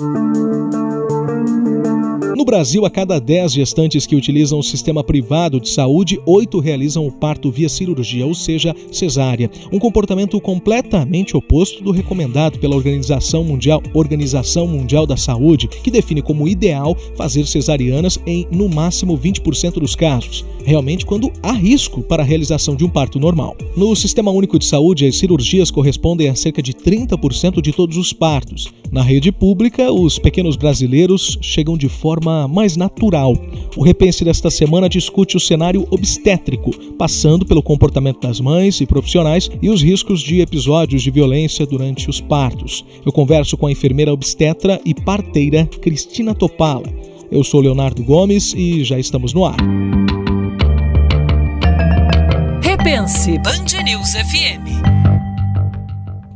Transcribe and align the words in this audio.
Música 0.00 0.59
no 2.40 2.44
Brasil, 2.46 2.86
a 2.86 2.90
cada 2.90 3.20
10 3.20 3.52
gestantes 3.52 4.06
que 4.06 4.16
utilizam 4.16 4.58
o 4.58 4.62
sistema 4.62 5.04
privado 5.04 5.60
de 5.60 5.68
saúde, 5.68 6.18
8 6.24 6.58
realizam 6.58 7.06
o 7.06 7.12
parto 7.12 7.50
via 7.50 7.68
cirurgia, 7.68 8.24
ou 8.24 8.34
seja, 8.34 8.74
cesárea. 8.90 9.50
Um 9.70 9.78
comportamento 9.78 10.40
completamente 10.40 11.36
oposto 11.36 11.84
do 11.84 11.90
recomendado 11.90 12.58
pela 12.58 12.74
Organização 12.74 13.44
Mundial, 13.44 13.82
Organização 13.92 14.66
Mundial 14.66 15.06
da 15.06 15.18
Saúde, 15.18 15.68
que 15.68 15.90
define 15.90 16.22
como 16.22 16.48
ideal 16.48 16.96
fazer 17.14 17.46
cesarianas 17.46 18.18
em 18.26 18.48
no 18.50 18.70
máximo 18.70 19.18
20% 19.18 19.74
dos 19.74 19.94
casos, 19.94 20.42
realmente 20.64 21.04
quando 21.04 21.30
há 21.42 21.52
risco 21.52 22.02
para 22.02 22.22
a 22.22 22.26
realização 22.26 22.74
de 22.74 22.86
um 22.86 22.88
parto 22.88 23.20
normal. 23.20 23.54
No 23.76 23.94
Sistema 23.94 24.30
Único 24.30 24.58
de 24.58 24.64
Saúde, 24.64 25.04
as 25.04 25.16
cirurgias 25.16 25.70
correspondem 25.70 26.30
a 26.30 26.34
cerca 26.34 26.62
de 26.62 26.72
30% 26.72 27.60
de 27.60 27.70
todos 27.70 27.98
os 27.98 28.14
partos. 28.14 28.72
Na 28.90 29.02
rede 29.02 29.30
pública, 29.30 29.92
os 29.92 30.18
pequenos 30.18 30.56
brasileiros 30.56 31.38
chegam 31.40 31.76
de 31.76 31.88
forma 31.88 32.29
mais 32.48 32.76
natural. 32.76 33.36
O 33.76 33.82
Repense 33.82 34.24
desta 34.24 34.50
semana 34.50 34.88
discute 34.88 35.36
o 35.36 35.40
cenário 35.40 35.86
obstétrico, 35.90 36.70
passando 36.98 37.46
pelo 37.46 37.62
comportamento 37.62 38.20
das 38.20 38.40
mães 38.40 38.80
e 38.80 38.86
profissionais 38.86 39.50
e 39.62 39.68
os 39.68 39.82
riscos 39.82 40.20
de 40.20 40.40
episódios 40.40 41.02
de 41.02 41.10
violência 41.10 41.66
durante 41.66 42.08
os 42.08 42.20
partos. 42.20 42.84
Eu 43.04 43.12
converso 43.12 43.56
com 43.56 43.66
a 43.66 43.72
enfermeira 43.72 44.12
obstetra 44.12 44.80
e 44.84 44.94
parteira 44.94 45.66
Cristina 45.80 46.34
Topala. 46.34 46.86
Eu 47.30 47.44
sou 47.44 47.60
Leonardo 47.60 48.02
Gomes 48.02 48.52
e 48.54 48.82
já 48.82 48.98
estamos 48.98 49.32
no 49.32 49.44
ar. 49.44 49.56
Repense 52.62 53.38
Band 53.38 53.82
News 53.84 54.12
FM. 54.12 55.09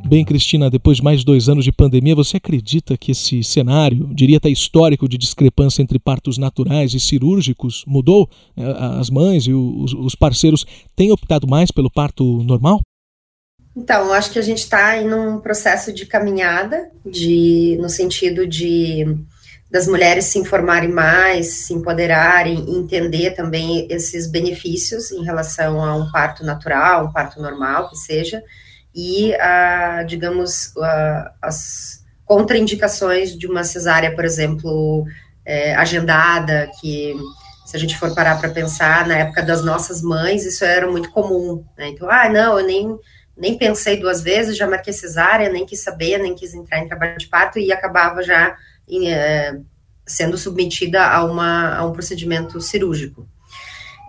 Bem, 0.06 0.22
Cristina, 0.22 0.68
depois 0.68 0.98
de 0.98 1.02
mais 1.02 1.24
dois 1.24 1.48
anos 1.48 1.64
de 1.64 1.72
pandemia, 1.72 2.14
você 2.14 2.36
acredita 2.36 2.94
que 2.94 3.12
esse 3.12 3.42
cenário, 3.42 4.06
diria 4.12 4.36
até 4.36 4.50
histórico, 4.50 5.08
de 5.08 5.16
discrepância 5.16 5.80
entre 5.80 5.98
partos 5.98 6.36
naturais 6.36 6.92
e 6.92 7.00
cirúrgicos 7.00 7.84
mudou? 7.86 8.28
É, 8.54 8.64
as 9.00 9.08
mães 9.08 9.44
e 9.46 9.52
os 9.52 10.14
parceiros 10.14 10.66
têm 10.94 11.10
optado 11.10 11.48
mais 11.48 11.70
pelo 11.70 11.90
parto 11.90 12.42
normal? 12.42 12.82
Então, 13.74 14.12
acho 14.12 14.30
que 14.30 14.38
a 14.38 14.42
gente 14.42 14.58
está 14.58 15.00
em 15.00 15.12
um 15.12 15.40
processo 15.40 15.92
de 15.92 16.04
caminhada, 16.04 16.90
de, 17.04 17.78
no 17.80 17.88
sentido 17.88 18.46
de 18.46 19.06
das 19.70 19.88
mulheres 19.88 20.26
se 20.26 20.38
informarem 20.38 20.88
mais, 20.88 21.46
se 21.48 21.74
empoderarem, 21.74 22.78
entender 22.78 23.32
também 23.32 23.88
esses 23.90 24.30
benefícios 24.30 25.10
em 25.10 25.24
relação 25.24 25.82
a 25.82 25.96
um 25.96 26.12
parto 26.12 26.44
natural, 26.44 27.06
um 27.06 27.12
parto 27.12 27.42
normal, 27.42 27.88
que 27.88 27.96
seja 27.96 28.40
e, 28.94 29.34
a, 29.34 30.02
digamos, 30.04 30.76
a, 30.76 31.32
as 31.42 32.04
contraindicações 32.24 33.36
de 33.36 33.46
uma 33.46 33.64
cesárea, 33.64 34.14
por 34.14 34.24
exemplo, 34.24 35.04
é, 35.44 35.74
agendada, 35.74 36.70
que 36.80 37.14
se 37.64 37.76
a 37.76 37.80
gente 37.80 37.98
for 37.98 38.14
parar 38.14 38.38
para 38.38 38.50
pensar, 38.50 39.06
na 39.06 39.18
época 39.18 39.42
das 39.42 39.64
nossas 39.64 40.02
mães, 40.02 40.44
isso 40.44 40.64
era 40.64 40.90
muito 40.90 41.10
comum, 41.10 41.64
né? 41.76 41.88
Então, 41.88 42.08
ah, 42.10 42.28
não, 42.28 42.58
eu 42.58 42.66
nem, 42.66 42.96
nem 43.36 43.58
pensei 43.58 43.98
duas 43.98 44.22
vezes, 44.22 44.56
já 44.56 44.66
marquei 44.66 44.92
cesárea, 44.92 45.50
nem 45.50 45.66
quis 45.66 45.82
saber, 45.82 46.18
nem 46.18 46.34
quis 46.34 46.54
entrar 46.54 46.78
em 46.78 46.86
trabalho 46.88 47.18
de 47.18 47.26
parto 47.26 47.58
e 47.58 47.72
acabava 47.72 48.22
já 48.22 48.56
em, 48.88 49.10
é, 49.10 49.58
sendo 50.06 50.36
submetida 50.36 51.02
a, 51.04 51.24
uma, 51.24 51.76
a 51.76 51.86
um 51.86 51.92
procedimento 51.92 52.60
cirúrgico. 52.60 53.26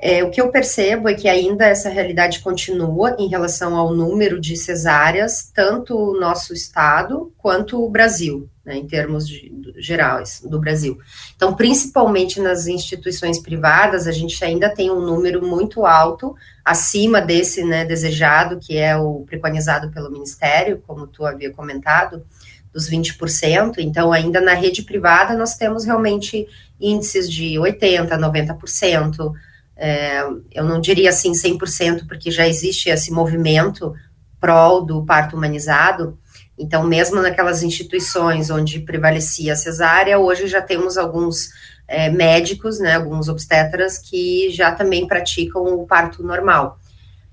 É, 0.07 0.23
o 0.23 0.29
que 0.29 0.39
eu 0.39 0.51
percebo 0.51 1.09
é 1.09 1.15
que 1.15 1.27
ainda 1.27 1.65
essa 1.65 1.89
realidade 1.89 2.39
continua 2.41 3.15
em 3.17 3.27
relação 3.27 3.75
ao 3.75 3.91
número 3.91 4.39
de 4.39 4.55
cesáreas, 4.55 5.49
tanto 5.51 5.97
o 5.97 6.19
nosso 6.19 6.53
estado 6.53 7.33
quanto 7.39 7.83
o 7.83 7.89
Brasil, 7.89 8.47
né, 8.63 8.75
em 8.75 8.85
termos 8.85 9.27
de, 9.27 9.49
de, 9.49 9.81
gerais 9.81 10.43
do 10.47 10.59
Brasil. 10.59 10.99
Então, 11.35 11.55
principalmente 11.55 12.39
nas 12.39 12.67
instituições 12.67 13.39
privadas, 13.39 14.05
a 14.05 14.11
gente 14.11 14.45
ainda 14.45 14.69
tem 14.69 14.91
um 14.91 15.01
número 15.01 15.43
muito 15.43 15.87
alto, 15.87 16.35
acima 16.63 17.19
desse 17.19 17.63
né, 17.63 17.83
desejado, 17.83 18.59
que 18.59 18.77
é 18.77 18.95
o 18.95 19.23
preconizado 19.25 19.89
pelo 19.89 20.11
Ministério, 20.11 20.83
como 20.85 21.07
tu 21.07 21.25
havia 21.25 21.51
comentado, 21.51 22.23
dos 22.71 22.87
20%. 22.87 23.79
Então, 23.79 24.13
ainda 24.13 24.39
na 24.39 24.53
rede 24.53 24.83
privada, 24.83 25.35
nós 25.35 25.55
temos 25.55 25.83
realmente 25.83 26.45
índices 26.79 27.27
de 27.27 27.55
80%, 27.55 28.07
90%. 28.19 29.33
É, 29.77 30.21
eu 30.51 30.63
não 30.63 30.79
diria 30.79 31.09
assim 31.09 31.31
100%, 31.31 32.07
porque 32.07 32.31
já 32.31 32.47
existe 32.47 32.89
esse 32.89 33.11
movimento 33.11 33.93
pró 34.39 34.79
do 34.79 35.05
parto 35.05 35.35
humanizado. 35.35 36.17
Então, 36.57 36.83
mesmo 36.83 37.21
naquelas 37.21 37.63
instituições 37.63 38.49
onde 38.49 38.79
prevalecia 38.79 39.53
a 39.53 39.57
cesárea, 39.57 40.17
hoje 40.17 40.47
já 40.47 40.61
temos 40.61 40.97
alguns 40.97 41.49
é, 41.87 42.09
médicos, 42.09 42.79
né, 42.79 42.95
alguns 42.95 43.27
obstetras 43.27 43.97
que 43.97 44.49
já 44.51 44.71
também 44.71 45.07
praticam 45.07 45.63
o 45.63 45.85
parto 45.85 46.23
normal. 46.23 46.79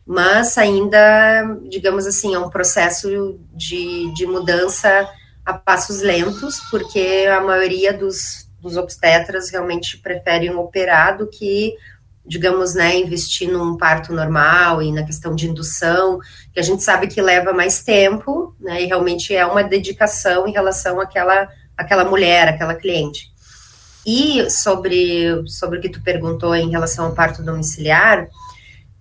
Mas 0.05 0.59
ainda, 0.59 1.57
digamos 1.69 2.07
assim, 2.07 2.35
é 2.35 2.39
um 2.39 2.51
processo 2.51 3.39
de, 3.55 4.13
de 4.13 4.27
mudança 4.27 5.09
a 5.45 5.53
passos 5.55 6.01
lentos, 6.01 6.61
porque 6.71 7.27
a 7.31 7.41
maioria 7.41 7.93
dos, 7.93 8.49
dos 8.61 8.77
obstetras 8.77 9.51
realmente 9.51 9.99
preferem 9.99 10.55
operar 10.55 11.17
do 11.17 11.29
que 11.29 11.75
digamos, 12.25 12.75
né, 12.75 12.97
investir 12.97 13.51
num 13.51 13.77
parto 13.77 14.13
normal 14.13 14.81
e 14.81 14.93
na 14.93 15.03
questão 15.03 15.35
de 15.35 15.49
indução, 15.49 16.19
que 16.53 16.61
a 16.61 16.63
gente 16.63 16.83
sabe 16.83 17.09
que 17.09 17.21
leva 17.21 17.53
mais 17.53 17.83
tempo, 17.83 18.55
né, 18.61 18.83
e 18.83 18.87
realmente 18.87 19.35
é 19.35 19.45
uma 19.45 19.63
dedicação 19.63 20.47
em 20.47 20.53
relação 20.53 21.01
àquela, 21.01 21.49
àquela 21.77 22.05
mulher, 22.05 22.49
àquela 22.49 22.75
cliente. 22.75 23.33
E 24.07 24.49
sobre, 24.51 25.43
sobre 25.49 25.79
o 25.79 25.83
que 25.83 25.89
tu 25.89 26.03
perguntou 26.03 26.55
em 26.55 26.71
relação 26.71 27.07
ao 27.07 27.15
parto 27.15 27.43
domiciliar, 27.43 28.29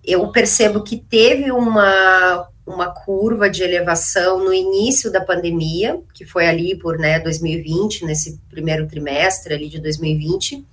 eu 0.04 0.28
percebo 0.32 0.82
que 0.82 0.96
teve 0.96 1.50
uma, 1.52 2.48
uma 2.66 2.90
curva 2.90 3.48
de 3.48 3.62
elevação 3.62 4.44
no 4.44 4.52
início 4.52 5.10
da 5.10 5.20
pandemia, 5.20 6.00
que 6.14 6.24
foi 6.24 6.46
ali 6.46 6.76
por 6.76 6.98
né, 6.98 7.20
2020, 7.20 8.04
nesse 8.04 8.40
primeiro 8.50 8.86
trimestre 8.86 9.54
ali 9.54 9.68
de 9.68 9.80
2020, 9.80 10.64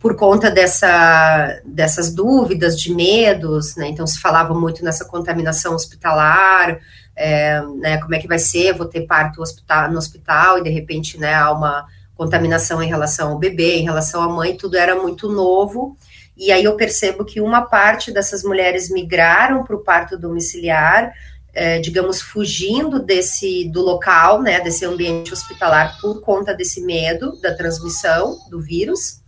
por 0.00 0.16
conta 0.16 0.50
dessa, 0.50 1.60
dessas 1.64 2.14
dúvidas, 2.14 2.80
de 2.80 2.94
medos, 2.94 3.74
né? 3.76 3.88
Então 3.88 4.06
se 4.06 4.20
falava 4.20 4.54
muito 4.54 4.84
nessa 4.84 5.04
contaminação 5.04 5.74
hospitalar, 5.74 6.78
é, 7.16 7.60
né? 7.80 7.98
Como 7.98 8.14
é 8.14 8.18
que 8.18 8.28
vai 8.28 8.38
ser? 8.38 8.74
Vou 8.74 8.86
ter 8.86 9.06
parto 9.06 9.42
hospital, 9.42 9.90
no 9.90 9.98
hospital 9.98 10.58
e 10.58 10.62
de 10.62 10.70
repente, 10.70 11.18
né? 11.18 11.34
Há 11.34 11.50
uma 11.52 11.86
contaminação 12.14 12.82
em 12.82 12.88
relação 12.88 13.30
ao 13.30 13.38
bebê, 13.38 13.76
em 13.76 13.84
relação 13.84 14.22
à 14.22 14.28
mãe, 14.28 14.56
tudo 14.56 14.76
era 14.76 14.94
muito 14.94 15.28
novo. 15.30 15.96
E 16.36 16.52
aí 16.52 16.62
eu 16.62 16.76
percebo 16.76 17.24
que 17.24 17.40
uma 17.40 17.62
parte 17.62 18.12
dessas 18.12 18.44
mulheres 18.44 18.90
migraram 18.90 19.64
para 19.64 19.74
o 19.74 19.82
parto 19.82 20.16
domiciliar, 20.16 21.12
é, 21.52 21.80
digamos, 21.80 22.20
fugindo 22.20 23.00
desse 23.00 23.68
do 23.70 23.82
local, 23.82 24.40
né, 24.40 24.60
desse 24.60 24.84
ambiente 24.84 25.32
hospitalar 25.32 25.98
por 26.00 26.20
conta 26.20 26.54
desse 26.54 26.80
medo 26.80 27.40
da 27.40 27.54
transmissão 27.54 28.38
do 28.48 28.60
vírus. 28.60 29.20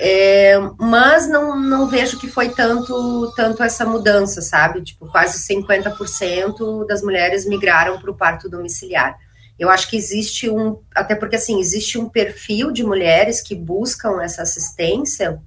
É, 0.00 0.56
mas 0.78 1.28
não, 1.28 1.58
não 1.58 1.88
vejo 1.88 2.20
que 2.20 2.28
foi 2.28 2.50
tanto, 2.50 3.32
tanto 3.34 3.64
essa 3.64 3.84
mudança, 3.84 4.40
sabe? 4.40 4.80
Tipo, 4.80 5.10
quase 5.10 5.44
50% 5.52 6.86
das 6.86 7.02
mulheres 7.02 7.44
migraram 7.44 7.98
para 7.98 8.10
o 8.10 8.14
parto 8.14 8.48
domiciliar. 8.48 9.18
Eu 9.58 9.68
acho 9.68 9.90
que 9.90 9.96
existe 9.96 10.48
um, 10.48 10.78
até 10.94 11.16
porque 11.16 11.34
assim, 11.34 11.58
existe 11.58 11.98
um 11.98 12.08
perfil 12.08 12.70
de 12.70 12.84
mulheres 12.84 13.42
que 13.42 13.56
buscam 13.56 14.22
essa 14.22 14.42
assistência 14.42 15.40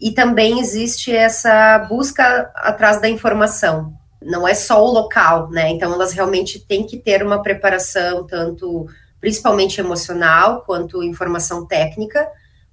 e 0.00 0.12
também 0.12 0.60
existe 0.60 1.10
essa 1.10 1.80
busca 1.80 2.52
atrás 2.54 3.00
da 3.00 3.08
informação. 3.08 3.92
Não 4.22 4.46
é 4.46 4.54
só 4.54 4.80
o 4.80 4.92
local, 4.92 5.50
né? 5.50 5.70
Então 5.70 5.92
elas 5.92 6.12
realmente 6.12 6.60
têm 6.60 6.86
que 6.86 6.96
ter 6.96 7.20
uma 7.20 7.42
preparação, 7.42 8.24
tanto 8.24 8.86
principalmente 9.20 9.80
emocional 9.80 10.62
quanto 10.64 11.02
informação 11.02 11.66
técnica, 11.66 12.28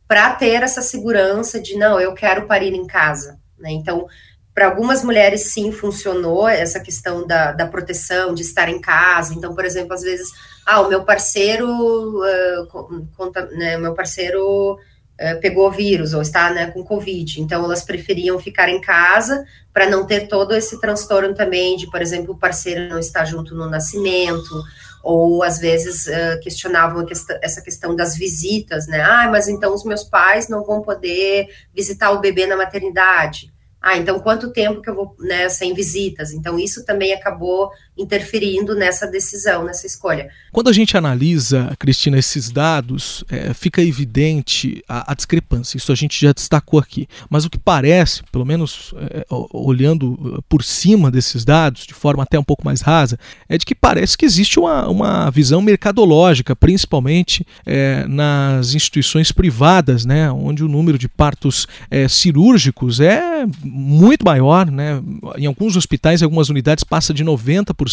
para 0.07 0.31
ter 0.31 0.61
essa 0.61 0.81
segurança 0.81 1.59
de 1.59 1.75
não, 1.75 1.99
eu 1.99 2.13
quero 2.13 2.45
parir 2.47 2.73
em 2.73 2.85
casa. 2.85 3.39
Né? 3.57 3.71
Então, 3.71 4.07
para 4.53 4.67
algumas 4.67 5.03
mulheres 5.03 5.51
sim 5.51 5.71
funcionou 5.71 6.47
essa 6.47 6.79
questão 6.79 7.27
da, 7.27 7.51
da 7.51 7.67
proteção, 7.67 8.33
de 8.33 8.41
estar 8.41 8.69
em 8.69 8.79
casa. 8.79 9.33
Então, 9.33 9.53
por 9.53 9.65
exemplo, 9.65 9.93
às 9.93 10.01
vezes, 10.01 10.29
ah, 10.65 10.79
o 10.81 10.87
meu 10.87 11.03
parceiro, 11.03 11.67
uh, 11.67 13.07
conta, 13.17 13.47
né, 13.47 13.77
meu 13.77 13.93
parceiro 13.93 14.73
uh, 14.75 15.39
pegou 15.41 15.69
vírus 15.69 16.13
ou 16.13 16.21
está 16.21 16.51
né, 16.53 16.67
com 16.71 16.85
Covid. 16.85 17.41
Então, 17.41 17.65
elas 17.65 17.83
preferiam 17.83 18.39
ficar 18.39 18.69
em 18.69 18.79
casa 18.79 19.43
para 19.73 19.89
não 19.89 20.05
ter 20.05 20.27
todo 20.27 20.55
esse 20.55 20.79
transtorno 20.79 21.33
também 21.33 21.75
de, 21.75 21.91
por 21.91 22.01
exemplo, 22.01 22.33
o 22.33 22.39
parceiro 22.39 22.87
não 22.87 22.99
estar 22.99 23.25
junto 23.25 23.53
no 23.53 23.69
nascimento 23.69 24.63
ou 25.05 25.43
às 25.43 25.59
vezes 25.59 26.07
uh, 26.07 26.39
questionavam 26.41 27.05
essa 27.39 27.61
questão 27.61 27.95
das 27.95 28.17
visitas, 28.17 28.87
né? 28.87 29.01
Ah, 29.01 29.29
mas 29.29 29.47
então 29.47 29.71
os 29.71 29.85
meus 29.85 30.03
pais 30.03 30.49
não 30.49 30.65
vão 30.65 30.81
poder 30.81 31.47
visitar 31.75 32.09
o 32.09 32.19
bebê 32.19 32.47
na 32.47 32.57
maternidade. 32.57 33.53
Ah, 33.79 33.97
então 33.97 34.19
quanto 34.19 34.51
tempo 34.51 34.81
que 34.81 34.89
eu 34.89 34.95
vou 34.95 35.15
né, 35.19 35.47
sem 35.47 35.75
visitas? 35.75 36.31
Então 36.31 36.57
isso 36.57 36.83
também 36.83 37.13
acabou 37.13 37.69
interferindo 37.97 38.75
nessa 38.75 39.07
decisão, 39.07 39.63
nessa 39.63 39.87
escolha. 39.87 40.29
Quando 40.51 40.69
a 40.69 40.73
gente 40.73 40.97
analisa, 40.97 41.73
Cristina, 41.79 42.17
esses 42.17 42.49
dados, 42.49 43.23
é, 43.29 43.53
fica 43.53 43.81
evidente 43.81 44.83
a, 44.87 45.11
a, 45.11 45.15
discrepância. 45.15 45.77
Isso 45.77 45.91
a 45.91 45.95
gente 45.95 46.19
já 46.19 46.33
destacou 46.33 46.79
aqui. 46.79 47.07
Mas 47.29 47.45
o 47.45 47.49
que 47.49 47.57
parece, 47.57 48.21
pelo 48.31 48.45
menos 48.45 48.93
é, 48.97 49.25
olhando 49.29 50.43
por 50.49 50.63
cima 50.63 51.09
desses 51.09 51.45
dados, 51.45 51.85
de 51.85 51.93
forma 51.93 52.23
até 52.23 52.37
um 52.37 52.43
pouco 52.43 52.65
mais 52.65 52.81
rasa, 52.81 53.17
é 53.47 53.57
de 53.57 53.65
que 53.65 53.73
parece 53.73 54.17
que 54.17 54.25
existe 54.25 54.59
uma, 54.59 54.87
uma 54.89 55.29
visão 55.29 55.61
mercadológica, 55.61 56.55
principalmente 56.55 57.45
é, 57.65 58.05
nas 58.07 58.73
instituições 58.73 59.31
privadas, 59.31 60.03
né, 60.05 60.29
onde 60.31 60.63
o 60.63 60.67
número 60.67 60.97
de 60.97 61.07
partos 61.07 61.65
é, 61.89 62.07
cirúrgicos 62.07 62.99
é 62.99 63.45
muito 63.63 64.25
maior. 64.25 64.69
Né, 64.69 65.01
em 65.37 65.45
alguns 65.45 65.77
hospitais, 65.77 66.21
em 66.21 66.25
algumas 66.25 66.49
unidades, 66.49 66.83
passa 66.83 67.13
de 67.13 67.23
90% 67.23 67.84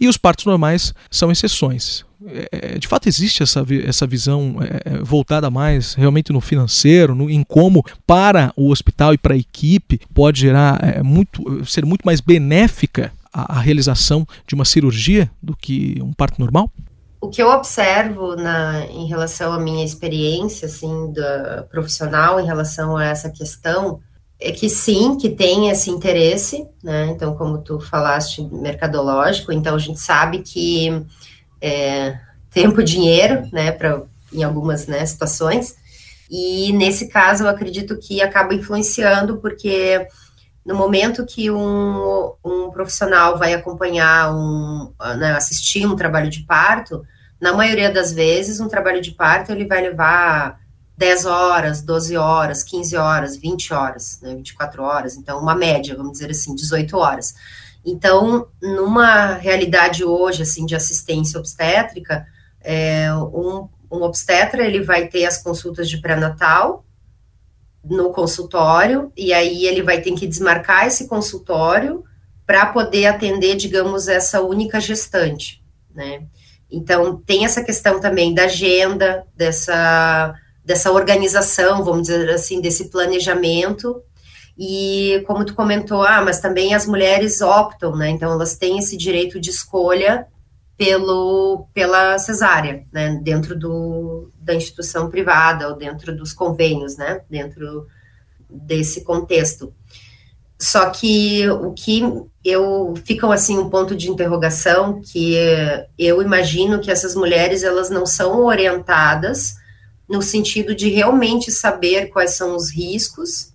e 0.00 0.08
os 0.08 0.16
partos 0.16 0.44
normais 0.44 0.94
são 1.10 1.30
exceções. 1.30 2.04
É, 2.26 2.78
de 2.78 2.88
fato 2.88 3.06
existe 3.06 3.42
essa, 3.42 3.64
essa 3.86 4.06
visão 4.06 4.56
é, 4.62 4.98
voltada 5.02 5.50
mais 5.50 5.94
realmente 5.94 6.32
no 6.32 6.40
financeiro, 6.40 7.14
no, 7.14 7.28
em 7.28 7.44
como 7.44 7.84
para 8.06 8.52
o 8.56 8.70
hospital 8.70 9.12
e 9.12 9.18
para 9.18 9.34
a 9.34 9.36
equipe 9.36 10.00
pode 10.14 10.40
gerar 10.40 10.82
é, 10.82 11.02
muito, 11.02 11.64
ser 11.66 11.84
muito 11.84 12.02
mais 12.02 12.20
benéfica 12.20 13.12
a, 13.32 13.58
a, 13.58 13.60
realização 13.60 14.26
de 14.46 14.54
uma 14.54 14.64
cirurgia 14.64 15.30
do 15.42 15.54
que 15.54 16.00
um 16.00 16.12
parto 16.12 16.40
normal? 16.40 16.70
O 17.20 17.28
que 17.28 17.42
eu 17.42 17.48
observo 17.48 18.36
na, 18.36 18.86
em 18.86 19.06
relação 19.06 19.52
à 19.52 19.58
minha 19.58 19.84
experiência 19.84 20.66
assim, 20.66 21.12
da 21.12 21.66
profissional 21.70 22.40
em 22.40 22.46
relação 22.46 22.96
a 22.96 23.04
essa 23.04 23.30
questão 23.30 24.00
é 24.40 24.50
que 24.52 24.68
sim, 24.68 25.16
que 25.16 25.30
tem 25.30 25.70
esse 25.70 25.90
interesse, 25.90 26.66
né? 26.82 27.06
Então, 27.06 27.34
como 27.36 27.58
tu 27.58 27.80
falaste, 27.80 28.42
mercadológico, 28.42 29.52
então 29.52 29.74
a 29.74 29.78
gente 29.78 30.00
sabe 30.00 30.40
que 30.40 31.04
é, 31.60 32.18
tempo 32.50 32.82
dinheiro, 32.82 33.48
né, 33.52 33.72
para 33.72 34.02
em 34.32 34.42
algumas 34.42 34.86
né, 34.86 35.04
situações. 35.06 35.76
E 36.30 36.72
nesse 36.72 37.08
caso, 37.08 37.44
eu 37.44 37.48
acredito 37.48 37.96
que 37.98 38.20
acaba 38.20 38.54
influenciando, 38.54 39.38
porque 39.38 40.06
no 40.64 40.74
momento 40.74 41.24
que 41.24 41.50
um, 41.50 42.32
um 42.44 42.70
profissional 42.70 43.38
vai 43.38 43.54
acompanhar, 43.54 44.34
um, 44.34 44.92
né, 45.18 45.32
assistir 45.32 45.86
um 45.86 45.94
trabalho 45.94 46.28
de 46.28 46.42
parto, 46.42 47.04
na 47.40 47.52
maioria 47.52 47.90
das 47.90 48.12
vezes, 48.12 48.60
um 48.60 48.68
trabalho 48.68 49.00
de 49.00 49.12
parto 49.12 49.52
ele 49.52 49.66
vai 49.66 49.82
levar 49.82 50.58
10 50.96 51.24
horas, 51.26 51.82
12 51.82 52.16
horas, 52.16 52.62
15 52.62 52.96
horas, 52.96 53.36
20 53.36 53.74
horas, 53.74 54.20
né, 54.22 54.34
24 54.34 54.82
horas, 54.82 55.16
então 55.16 55.40
uma 55.40 55.54
média, 55.54 55.96
vamos 55.96 56.12
dizer 56.12 56.30
assim, 56.30 56.54
18 56.54 56.96
horas. 56.96 57.34
Então, 57.84 58.48
numa 58.62 59.34
realidade 59.34 60.04
hoje, 60.04 60.42
assim, 60.42 60.64
de 60.64 60.74
assistência 60.74 61.38
obstétrica, 61.38 62.26
é, 62.60 63.12
um, 63.14 63.68
um 63.90 64.02
obstetra, 64.02 64.64
ele 64.64 64.82
vai 64.82 65.08
ter 65.08 65.26
as 65.26 65.42
consultas 65.42 65.88
de 65.90 66.00
pré-natal 66.00 66.84
no 67.84 68.10
consultório, 68.10 69.12
e 69.14 69.34
aí 69.34 69.66
ele 69.66 69.82
vai 69.82 70.00
ter 70.00 70.12
que 70.12 70.26
desmarcar 70.26 70.86
esse 70.86 71.06
consultório 71.06 72.02
para 72.46 72.66
poder 72.66 73.06
atender, 73.06 73.56
digamos, 73.56 74.08
essa 74.08 74.40
única 74.40 74.80
gestante, 74.80 75.62
né? 75.94 76.24
Então, 76.70 77.16
tem 77.16 77.44
essa 77.44 77.62
questão 77.62 78.00
também 78.00 78.32
da 78.32 78.44
agenda, 78.44 79.26
dessa 79.36 80.34
dessa 80.64 80.90
organização, 80.90 81.84
vamos 81.84 82.02
dizer 82.02 82.30
assim, 82.30 82.60
desse 82.60 82.88
planejamento. 82.88 84.02
E 84.56 85.22
como 85.26 85.44
tu 85.44 85.54
comentou, 85.54 86.02
ah, 86.02 86.22
mas 86.24 86.40
também 86.40 86.74
as 86.74 86.86
mulheres 86.86 87.40
optam, 87.40 87.94
né? 87.96 88.10
Então 88.10 88.32
elas 88.32 88.56
têm 88.56 88.78
esse 88.78 88.96
direito 88.96 89.40
de 89.40 89.50
escolha 89.50 90.26
pelo 90.76 91.68
pela 91.74 92.18
cesárea, 92.18 92.84
né? 92.92 93.20
Dentro 93.22 93.58
do, 93.58 94.30
da 94.40 94.54
instituição 94.54 95.10
privada 95.10 95.68
ou 95.68 95.76
dentro 95.76 96.16
dos 96.16 96.32
convênios, 96.32 96.96
né? 96.96 97.20
Dentro 97.28 97.86
desse 98.48 99.02
contexto. 99.04 99.74
Só 100.58 100.88
que 100.90 101.48
o 101.50 101.72
que 101.72 102.02
eu 102.44 102.94
ficam 103.04 103.32
assim 103.32 103.58
um 103.58 103.68
ponto 103.68 103.96
de 103.96 104.08
interrogação 104.08 105.02
que 105.02 105.36
eu 105.98 106.22
imagino 106.22 106.80
que 106.80 106.92
essas 106.92 107.16
mulheres 107.16 107.64
elas 107.64 107.90
não 107.90 108.06
são 108.06 108.44
orientadas 108.44 109.56
no 110.08 110.20
sentido 110.22 110.74
de 110.74 110.88
realmente 110.88 111.50
saber 111.50 112.06
quais 112.06 112.36
são 112.36 112.54
os 112.54 112.70
riscos 112.70 113.52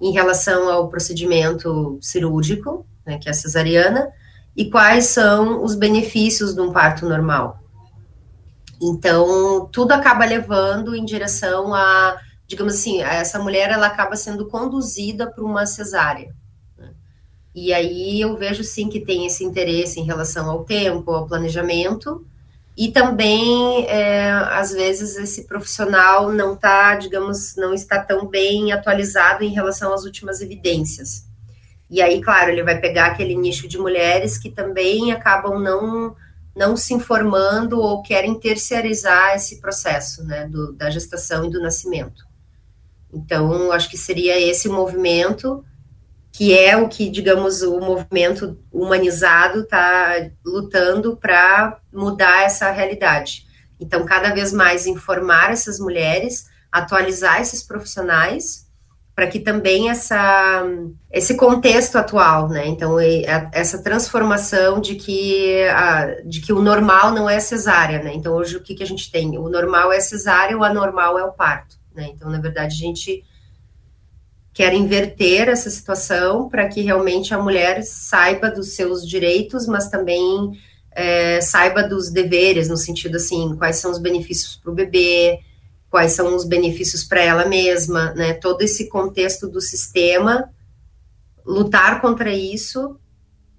em 0.00 0.12
relação 0.12 0.70
ao 0.70 0.88
procedimento 0.88 1.98
cirúrgico, 2.00 2.86
né, 3.06 3.18
que 3.18 3.28
é 3.28 3.30
a 3.30 3.34
cesariana, 3.34 4.08
e 4.56 4.70
quais 4.70 5.06
são 5.06 5.62
os 5.62 5.74
benefícios 5.74 6.54
de 6.54 6.60
um 6.60 6.72
parto 6.72 7.08
normal. 7.08 7.60
Então, 8.80 9.68
tudo 9.72 9.92
acaba 9.92 10.24
levando 10.24 10.94
em 10.94 11.04
direção 11.04 11.74
a, 11.74 12.18
digamos 12.46 12.74
assim, 12.74 13.00
essa 13.02 13.38
mulher 13.38 13.70
ela 13.70 13.86
acaba 13.86 14.14
sendo 14.16 14.46
conduzida 14.46 15.30
para 15.30 15.44
uma 15.44 15.66
cesárea. 15.66 16.34
Né? 16.76 16.92
E 17.54 17.72
aí 17.72 18.20
eu 18.20 18.36
vejo 18.36 18.62
sim 18.62 18.88
que 18.88 19.00
tem 19.00 19.26
esse 19.26 19.44
interesse 19.44 19.98
em 19.98 20.04
relação 20.04 20.48
ao 20.48 20.64
tempo, 20.64 21.10
ao 21.10 21.26
planejamento, 21.26 22.24
e 22.78 22.92
também, 22.92 23.86
é, 23.88 24.30
às 24.30 24.70
vezes, 24.70 25.16
esse 25.16 25.48
profissional 25.48 26.30
não 26.30 26.54
está, 26.54 26.94
digamos, 26.94 27.56
não 27.56 27.74
está 27.74 28.00
tão 28.00 28.24
bem 28.24 28.70
atualizado 28.70 29.42
em 29.42 29.52
relação 29.52 29.92
às 29.92 30.04
últimas 30.04 30.40
evidências. 30.40 31.26
E 31.90 32.00
aí, 32.00 32.20
claro, 32.20 32.52
ele 32.52 32.62
vai 32.62 32.80
pegar 32.80 33.06
aquele 33.06 33.34
nicho 33.34 33.66
de 33.66 33.76
mulheres 33.76 34.38
que 34.38 34.48
também 34.48 35.10
acabam 35.10 35.58
não, 35.58 36.14
não 36.54 36.76
se 36.76 36.94
informando 36.94 37.80
ou 37.80 38.00
querem 38.00 38.38
terceirizar 38.38 39.34
esse 39.34 39.60
processo, 39.60 40.22
né, 40.22 40.46
do, 40.46 40.72
da 40.72 40.88
gestação 40.88 41.46
e 41.46 41.50
do 41.50 41.60
nascimento. 41.60 42.24
Então, 43.12 43.72
acho 43.72 43.90
que 43.90 43.98
seria 43.98 44.38
esse 44.38 44.68
o 44.68 44.72
movimento 44.72 45.64
que 46.32 46.56
é 46.56 46.76
o 46.76 46.88
que, 46.88 47.08
digamos, 47.08 47.62
o 47.62 47.80
movimento 47.80 48.58
humanizado 48.72 49.60
está 49.60 50.30
lutando 50.44 51.16
para 51.16 51.78
mudar 51.92 52.44
essa 52.44 52.70
realidade. 52.70 53.46
Então, 53.80 54.04
cada 54.04 54.32
vez 54.32 54.52
mais 54.52 54.86
informar 54.86 55.50
essas 55.50 55.78
mulheres, 55.78 56.46
atualizar 56.70 57.40
esses 57.40 57.62
profissionais, 57.62 58.68
para 59.18 59.26
que 59.26 59.40
também 59.40 59.90
essa, 59.90 60.64
esse 61.10 61.36
contexto 61.36 61.96
atual, 61.96 62.48
né? 62.48 62.68
Então, 62.68 62.98
essa 63.52 63.82
transformação 63.82 64.80
de 64.80 64.94
que, 64.94 65.60
a, 65.70 66.20
de 66.24 66.40
que 66.40 66.52
o 66.52 66.62
normal 66.62 67.10
não 67.10 67.28
é 67.28 67.40
cesárea, 67.40 68.00
né? 68.00 68.14
Então, 68.14 68.34
hoje 68.34 68.56
o 68.56 68.62
que, 68.62 68.76
que 68.76 68.82
a 68.84 68.86
gente 68.86 69.10
tem? 69.10 69.36
O 69.36 69.48
normal 69.48 69.90
é 69.90 69.98
cesárea, 69.98 70.56
o 70.56 70.62
anormal 70.62 71.18
é 71.18 71.24
o 71.24 71.32
parto, 71.32 71.74
né? 71.92 72.10
Então, 72.14 72.30
na 72.30 72.38
verdade, 72.38 72.76
a 72.76 72.86
gente 72.86 73.24
quer 74.58 74.74
inverter 74.74 75.48
essa 75.48 75.70
situação 75.70 76.48
para 76.48 76.66
que 76.66 76.80
realmente 76.80 77.32
a 77.32 77.40
mulher 77.40 77.80
saiba 77.84 78.50
dos 78.50 78.74
seus 78.74 79.08
direitos, 79.08 79.68
mas 79.68 79.88
também 79.88 80.60
é, 80.90 81.40
saiba 81.40 81.84
dos 81.84 82.10
deveres, 82.10 82.68
no 82.68 82.76
sentido 82.76 83.18
assim, 83.18 83.54
quais 83.56 83.76
são 83.76 83.92
os 83.92 84.00
benefícios 84.00 84.56
para 84.56 84.72
o 84.72 84.74
bebê, 84.74 85.38
quais 85.88 86.10
são 86.10 86.34
os 86.34 86.44
benefícios 86.44 87.04
para 87.04 87.22
ela 87.22 87.46
mesma, 87.46 88.12
né? 88.14 88.32
Todo 88.32 88.62
esse 88.62 88.88
contexto 88.88 89.48
do 89.48 89.60
sistema, 89.60 90.50
lutar 91.46 92.00
contra 92.00 92.32
isso 92.32 92.98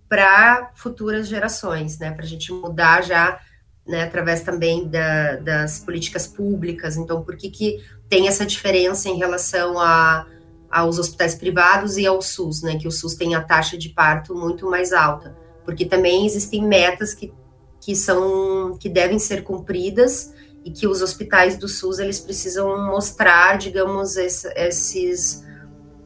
para 0.10 0.70
futuras 0.75 1.29
gerações, 1.29 1.98
né? 1.98 2.12
Para 2.12 2.25
a 2.25 2.27
gente 2.27 2.51
mudar 2.51 3.06
já, 3.06 3.39
né? 3.88 4.03
Através 4.03 4.41
também 4.41 4.86
da, 4.86 5.38
das 5.38 5.79
políticas 5.79 6.27
públicas. 6.27 6.98
Então, 6.98 7.24
por 7.24 7.38
que 7.38 7.50
que 7.50 7.82
tem 8.10 8.27
essa 8.27 8.46
diferença 8.46 9.08
em 9.08 9.18
relação 9.18 9.79
a 9.79 10.27
aos 10.69 10.99
hospitais 10.99 11.35
privados 11.35 11.97
e 11.97 12.05
ao 12.05 12.21
SUS, 12.21 12.61
né, 12.61 12.77
que 12.77 12.88
o 12.88 12.91
SUS 12.91 13.15
tem 13.15 13.35
a 13.35 13.41
taxa 13.41 13.77
de 13.77 13.89
parto 13.89 14.35
muito 14.35 14.69
mais 14.69 14.93
alta, 14.93 15.35
porque 15.65 15.85
também 15.85 16.25
existem 16.25 16.63
metas 16.63 17.13
que, 17.13 17.33
que 17.81 17.95
são 17.95 18.77
que 18.79 18.88
devem 18.88 19.17
ser 19.17 19.43
cumpridas 19.43 20.33
e 20.63 20.71
que 20.71 20.88
os 20.88 21.01
hospitais 21.01 21.57
do 21.57 21.67
SUS 21.67 21.99
eles 21.99 22.19
precisam 22.19 22.85
mostrar, 22.85 23.57
digamos, 23.57 24.15
esse, 24.15 24.47
esses 24.55 25.47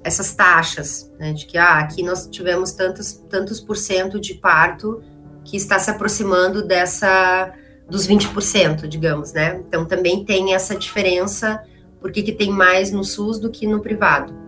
essas 0.05 0.34
taxas, 0.34 1.10
né, 1.17 1.32
de 1.32 1.46
que 1.46 1.58
ah, 1.58 1.79
aqui 1.79 2.03
nós 2.03 2.27
tivemos 2.27 2.74
tantos 2.74 3.13
tantos 3.29 3.60
por 3.60 3.75
cento 3.75 4.20
de 4.20 4.36
parto 4.36 5.01
que 5.43 5.58
está 5.58 5.77
se 5.79 5.89
aproximando 5.89 6.65
dessa 6.65 7.53
dos 7.89 8.08
20%, 8.08 8.88
digamos, 8.88 9.34
né? 9.34 9.62
Então 9.67 9.86
também 9.86 10.24
tem 10.24 10.53
essa 10.53 10.75
diferença 10.75 11.62
porque 12.00 12.22
que 12.22 12.32
tem 12.32 12.50
mais 12.50 12.91
no 12.91 13.03
SUS 13.03 13.39
do 13.39 13.50
que 13.50 13.65
no 13.67 13.82
privado. 13.82 14.43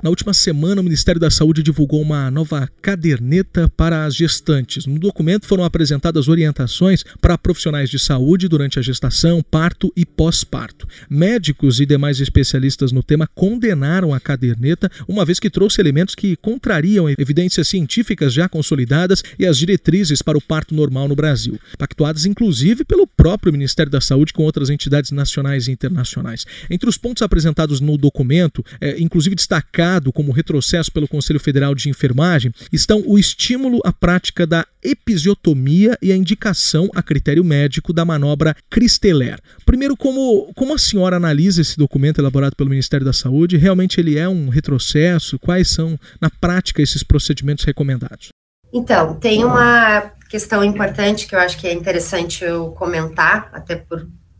Na 0.00 0.10
última 0.10 0.32
semana, 0.32 0.80
o 0.80 0.84
Ministério 0.84 1.20
da 1.20 1.28
Saúde 1.28 1.60
divulgou 1.60 2.00
uma 2.00 2.30
nova 2.30 2.68
caderneta 2.80 3.68
para 3.68 4.04
as 4.04 4.14
gestantes. 4.14 4.86
No 4.86 4.96
documento 4.96 5.44
foram 5.44 5.64
apresentadas 5.64 6.28
orientações 6.28 7.02
para 7.20 7.36
profissionais 7.36 7.90
de 7.90 7.98
saúde 7.98 8.46
durante 8.46 8.78
a 8.78 8.82
gestação, 8.82 9.42
parto 9.42 9.92
e 9.96 10.06
pós-parto. 10.06 10.86
Médicos 11.10 11.80
e 11.80 11.86
demais 11.86 12.20
especialistas 12.20 12.92
no 12.92 13.02
tema 13.02 13.28
condenaram 13.34 14.14
a 14.14 14.20
caderneta, 14.20 14.88
uma 15.08 15.24
vez 15.24 15.40
que 15.40 15.50
trouxe 15.50 15.80
elementos 15.80 16.14
que 16.14 16.36
contrariam 16.36 17.08
evidências 17.10 17.66
científicas 17.66 18.32
já 18.32 18.48
consolidadas 18.48 19.24
e 19.36 19.46
as 19.46 19.58
diretrizes 19.58 20.22
para 20.22 20.38
o 20.38 20.40
parto 20.40 20.76
normal 20.76 21.08
no 21.08 21.16
Brasil, 21.16 21.58
pactuadas 21.76 22.24
inclusive 22.24 22.84
pelo 22.84 23.06
próprio 23.06 23.52
Ministério 23.52 23.90
da 23.90 24.00
Saúde 24.00 24.32
com 24.32 24.44
outras 24.44 24.70
entidades 24.70 25.10
nacionais 25.10 25.66
e 25.66 25.72
internacionais. 25.72 26.46
Entre 26.70 26.88
os 26.88 26.96
pontos 26.96 27.22
apresentados 27.22 27.80
no 27.80 27.98
documento, 27.98 28.64
é, 28.80 29.00
inclusive 29.00 29.34
destacar 29.34 29.87
como 30.12 30.32
retrocesso 30.32 30.92
pelo 30.92 31.08
Conselho 31.08 31.40
Federal 31.40 31.74
de 31.74 31.88
Enfermagem 31.88 32.52
estão 32.72 33.02
o 33.06 33.18
estímulo 33.18 33.80
à 33.84 33.92
prática 33.92 34.46
da 34.46 34.66
episiotomia 34.82 35.96
e 36.02 36.12
a 36.12 36.16
indicação 36.16 36.88
a 36.94 37.02
critério 37.02 37.42
médico 37.44 37.92
da 37.92 38.04
manobra 38.04 38.54
Cristeler. 38.70 39.40
Primeiro, 39.64 39.96
como, 39.96 40.52
como 40.54 40.74
a 40.74 40.78
senhora 40.78 41.16
analisa 41.16 41.62
esse 41.62 41.76
documento 41.76 42.20
elaborado 42.20 42.54
pelo 42.54 42.70
Ministério 42.70 43.06
da 43.06 43.12
Saúde? 43.12 43.56
Realmente 43.56 44.00
ele 44.00 44.18
é 44.18 44.28
um 44.28 44.48
retrocesso? 44.48 45.38
Quais 45.38 45.70
são, 45.70 45.98
na 46.20 46.30
prática, 46.30 46.82
esses 46.82 47.02
procedimentos 47.02 47.64
recomendados? 47.64 48.28
Então, 48.72 49.14
tem 49.14 49.44
uma 49.44 50.12
questão 50.28 50.62
importante 50.62 51.26
que 51.26 51.34
eu 51.34 51.38
acho 51.38 51.56
que 51.56 51.66
é 51.66 51.72
interessante 51.72 52.44
eu 52.44 52.72
comentar, 52.72 53.50
até 53.52 53.82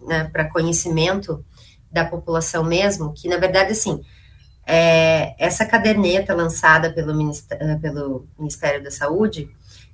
né, 0.07 0.25
para 0.31 0.50
conhecimento 0.50 1.45
da 1.90 2.05
população 2.05 2.62
mesmo, 2.62 3.12
que 3.14 3.28
na 3.28 3.38
verdade, 3.38 3.73
assim, 3.73 4.00
é, 4.71 5.35
essa 5.39 5.65
caderneta 5.65 6.35
lançada 6.35 6.93
pelo 6.93 7.15
Ministério, 7.15 7.67
eh, 7.67 7.77
pelo 7.77 8.27
Ministério 8.39 8.85
da 8.85 8.91
Saúde, 8.91 9.49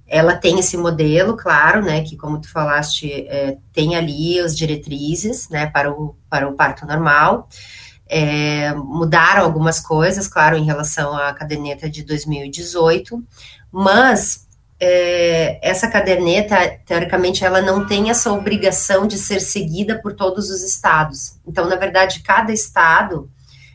ela 0.04 0.34
tem 0.34 0.58
esse 0.58 0.76
modelo, 0.76 1.36
claro, 1.36 1.80
né, 1.80 2.02
que 2.02 2.16
como 2.16 2.40
tu 2.40 2.50
falaste, 2.50 3.08
é, 3.28 3.56
tem 3.72 3.94
ali 3.94 4.40
as 4.40 4.56
diretrizes, 4.56 5.48
né, 5.48 5.66
para 5.66 5.92
o, 5.92 6.16
para 6.28 6.48
o 6.48 6.54
parto 6.54 6.84
normal, 6.84 7.48
é, 8.06 8.74
mudaram 8.74 9.44
algumas 9.44 9.78
coisas, 9.78 10.26
claro, 10.26 10.56
em 10.56 10.64
relação 10.64 11.16
à 11.16 11.32
caderneta 11.32 11.88
de 11.88 12.02
2018, 12.02 13.22
mas 13.70 14.46
é, 14.80 15.58
essa 15.62 15.88
caderneta, 15.88 16.56
teoricamente, 16.84 17.44
ela 17.44 17.62
não 17.62 17.86
tem 17.86 18.10
essa 18.10 18.32
obrigação 18.32 19.06
de 19.06 19.16
ser 19.18 19.40
seguida 19.40 20.00
por 20.02 20.14
todos 20.14 20.50
os 20.50 20.62
estados. 20.62 21.38
Então, 21.46 21.68
na 21.68 21.76
verdade, 21.76 22.20
cada 22.20 22.52
estado 22.52 23.30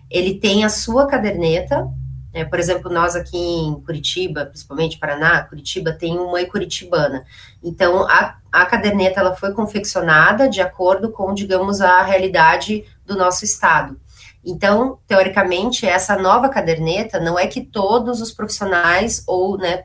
ele 0.10 0.36
tem 0.36 0.64
a 0.64 0.70
sua 0.70 1.08
caderneta. 1.08 1.88
Né? 2.34 2.46
Por 2.46 2.60
exemplo, 2.60 2.92
nós 2.92 3.16
aqui 3.16 3.38
em 3.38 3.80
Curitiba, 3.82 4.46
principalmente 4.46 4.98
Paraná, 4.98 5.44
Curitiba 5.44 5.92
tem 5.92 6.18
uma 6.18 6.44
curitibana. 6.46 7.24
Então, 7.64 8.08
a, 8.08 8.38
a 8.52 8.66
caderneta 8.66 9.20
ela 9.20 9.36
foi 9.36 9.54
confeccionada 9.54 10.50
de 10.50 10.62
acordo 10.62 11.12
com, 11.12 11.34
digamos, 11.34 11.82
a 11.82 12.02
realidade 12.02 12.84
do 13.06 13.16
nosso 13.16 13.46
estado. 13.46 14.00
Então, 14.44 15.00
teoricamente, 15.06 15.86
essa 15.86 16.16
nova 16.18 16.50
caderneta 16.50 17.20
não 17.20 17.38
é 17.38 17.46
que 17.46 17.62
todos 17.62 18.22
os 18.22 18.32
profissionais 18.32 19.24
ou 19.28 19.58
né, 19.58 19.84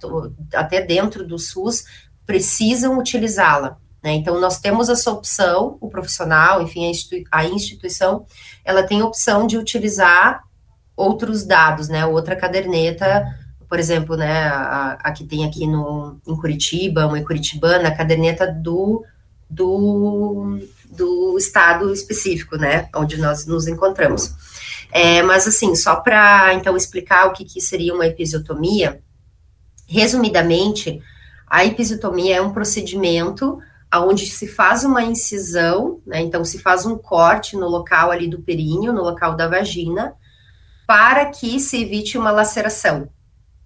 até 0.55 0.81
dentro 0.81 1.27
do 1.27 1.39
SUS 1.39 1.85
precisam 2.25 2.99
utilizá-la. 2.99 3.79
Né? 4.05 4.13
Então, 4.13 4.39
nós 4.39 4.61
temos 4.61 4.91
essa 4.91 5.11
opção, 5.11 5.79
o 5.81 5.89
profissional, 5.89 6.61
enfim, 6.61 6.85
a, 6.85 6.91
institui 6.91 7.25
a 7.33 7.47
instituição, 7.47 8.27
ela 8.63 8.83
tem 8.83 9.01
a 9.01 9.07
opção 9.07 9.47
de 9.47 9.57
utilizar 9.57 10.45
outros 10.95 11.43
dados, 11.47 11.89
né? 11.89 12.05
Outra 12.05 12.37
caderneta, 12.37 13.25
por 13.67 13.79
exemplo, 13.79 14.15
né, 14.15 14.47
a, 14.47 14.99
a 15.03 15.11
que 15.11 15.25
tem 15.25 15.47
aqui 15.47 15.67
no, 15.67 16.21
em 16.29 16.37
Curitiba, 16.37 17.07
uma 17.07 17.19
em 17.19 17.25
Curitibana, 17.25 17.89
a 17.89 17.97
caderneta 17.97 18.47
do, 18.47 19.03
do, 19.49 20.59
do 20.91 21.39
estado 21.39 21.91
específico, 21.91 22.59
né, 22.59 22.91
onde 22.95 23.17
nós 23.17 23.47
nos 23.47 23.67
encontramos. 23.67 24.35
É, 24.93 25.23
mas, 25.23 25.49
assim, 25.49 25.75
só 25.75 25.97
para, 25.97 26.53
então, 26.53 26.77
explicar 26.77 27.27
o 27.27 27.33
que, 27.33 27.43
que 27.43 27.59
seria 27.59 27.95
uma 27.95 28.07
episiotomia, 28.07 29.01
resumidamente, 29.89 31.01
a 31.47 31.65
episiotomia 31.65 32.37
é 32.37 32.43
um 32.43 32.53
procedimento 32.53 33.59
onde 34.01 34.27
se 34.27 34.47
faz 34.47 34.85
uma 34.85 35.03
incisão, 35.03 36.01
né, 36.07 36.21
então 36.21 36.45
se 36.45 36.59
faz 36.59 36.87
um 36.87 36.97
corte 36.97 37.57
no 37.57 37.69
local 37.69 38.11
ali 38.11 38.29
do 38.29 38.43
períneo, 38.43 38.93
no 38.93 39.03
local 39.03 39.37
da 39.37 39.49
vagina, 39.49 40.15
para 40.87 41.27
que 41.27 41.59
se 41.61 41.83
evite 41.83 42.19
uma 42.19 42.31
laceração. 42.31 43.09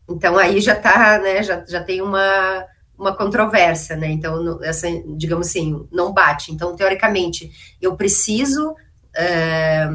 Então 0.08 0.38
aí 0.38 0.60
já 0.60 0.74
tá, 0.74 1.18
né, 1.18 1.42
já, 1.42 1.64
já 1.66 1.82
tem 1.82 2.00
uma, 2.00 2.64
uma 2.98 3.14
controvérsia, 3.14 3.96
né, 3.96 4.08
então 4.08 4.62
essa, 4.62 4.88
digamos 5.16 5.48
assim, 5.48 5.86
não 5.92 6.12
bate. 6.12 6.52
Então, 6.52 6.74
teoricamente, 6.74 7.50
eu 7.80 7.96
preciso 7.96 8.74
é, 9.14 9.88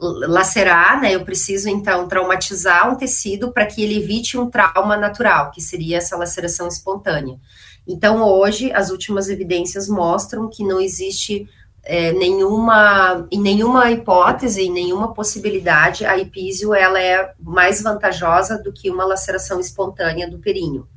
lacerar, 0.00 1.00
né, 1.00 1.14
eu 1.14 1.24
preciso, 1.24 1.68
então, 1.68 2.08
traumatizar 2.08 2.90
um 2.90 2.96
tecido 2.96 3.52
para 3.52 3.66
que 3.66 3.82
ele 3.82 3.98
evite 3.98 4.36
um 4.36 4.50
trauma 4.50 4.96
natural, 4.96 5.50
que 5.50 5.60
seria 5.60 5.98
essa 5.98 6.16
laceração 6.16 6.66
espontânea. 6.68 7.38
Então, 7.86 8.22
hoje, 8.22 8.72
as 8.72 8.90
últimas 8.90 9.28
evidências 9.28 9.88
mostram 9.88 10.48
que 10.48 10.64
não 10.64 10.80
existe 10.80 11.46
é, 11.84 12.12
nenhuma, 12.12 13.26
em 13.30 13.38
nenhuma 13.38 13.90
hipótese, 13.90 14.62
em 14.62 14.72
nenhuma 14.72 15.12
possibilidade, 15.12 16.06
a 16.06 16.18
epísio 16.18 16.74
ela 16.74 17.00
é 17.00 17.32
mais 17.38 17.82
vantajosa 17.82 18.58
do 18.58 18.72
que 18.72 18.90
uma 18.90 19.04
laceração 19.04 19.60
espontânea 19.60 20.28
do 20.28 20.38
períneo. 20.38 20.88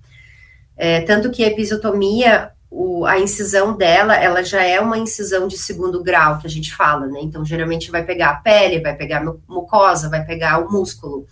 É, 0.77 1.01
tanto 1.01 1.29
que 1.29 1.44
a 1.44 1.48
episiotomia, 1.48 2.51
o, 2.70 3.06
a 3.06 3.20
incisão 3.20 3.75
dela, 3.75 4.15
ela 4.15 4.41
já 4.44 4.63
é 4.63 4.79
uma 4.79 4.98
incisão 4.98 5.48
de 5.48 5.58
segundo 5.58 6.01
grau, 6.01 6.38
que 6.38 6.48
a 6.48 6.50
gente 6.50 6.74
fala, 6.74 7.08
né? 7.08 7.20
Então, 7.22 7.44
geralmente 7.44 7.91
vai 7.91 8.06
pegar 8.06 8.29
a 8.29 8.36
pele, 8.36 8.79
vai 8.79 8.96
pegar 8.96 9.22
a 9.22 9.34
mucosa, 9.51 10.10
vai 10.10 10.24
pegar 10.24 10.60
o 10.60 10.72
músculo. 10.72 11.25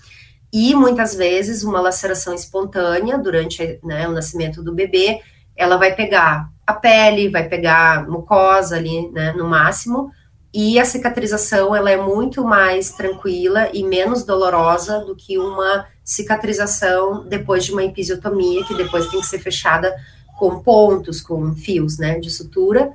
E, 0.52 0.74
muitas 0.74 1.16
vezes, 1.16 1.64
uma 1.64 1.80
laceração 1.80 2.34
espontânea 2.34 3.18
durante 3.18 3.80
né, 3.84 4.08
o 4.08 4.12
nascimento 4.12 4.62
do 4.64 4.74
bebê 4.74 5.22
ela 5.56 5.78
vai 5.78 5.96
pegar 5.96 6.50
a 6.66 6.74
pele, 6.74 7.30
vai 7.30 7.48
pegar 7.48 8.08
mucosa 8.08 8.76
ali, 8.76 9.10
né, 9.12 9.34
no 9.34 9.48
máximo, 9.48 10.12
e 10.54 10.80
a 10.80 10.86
cicatrização 10.86 11.76
ela 11.76 11.92
é 11.92 11.98
muito 11.98 12.44
mais 12.44 12.92
tranquila 12.92 13.70
e 13.74 13.84
menos 13.84 14.24
dolorosa 14.24 15.00
do 15.00 15.16
que 15.16 15.38
uma 15.38 15.86
cicatrização 16.04 17.28
depois 17.28 17.66
de 17.66 17.74
uma 17.74 17.84
episiotomia, 17.84 18.64
que 18.64 18.74
depois 18.74 19.08
tem 19.08 19.20
que 19.20 19.28
ser 19.28 19.40
fechada 19.40 19.94
com 20.38 20.62
pontos, 20.62 21.22
com 21.22 21.54
fios, 21.54 21.98
né, 21.98 22.20
de 22.20 22.30
sutura. 22.30 22.94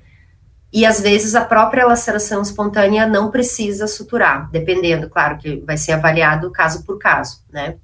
E 0.73 0.87
às 0.87 1.01
vezes 1.01 1.35
a 1.35 1.45
própria 1.45 1.87
laceração 1.87 2.41
espontânea 2.41 3.07
não 3.07 3.31
precisa 3.31 3.87
suturar, 3.87 4.51
dependendo, 4.51 5.11
claro, 5.11 5.37
que 5.37 5.57
vai 5.57 5.77
ser 5.77 5.93
avaliado 5.93 6.51
caso 6.51 6.85
por 6.85 6.99
caso, 6.99 7.43
né? 7.53 7.77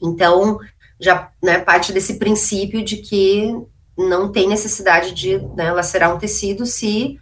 Então, 0.00 0.58
já 0.98 1.30
né, 1.42 1.58
parte 1.58 1.92
desse 1.92 2.18
princípio 2.18 2.84
de 2.84 2.98
que 2.98 3.54
não 3.98 4.30
tem 4.30 4.48
necessidade 4.48 5.12
de 5.12 5.38
né, 5.56 5.72
lacerar 5.72 6.14
um 6.14 6.18
tecido 6.18 6.64
se 6.64 7.18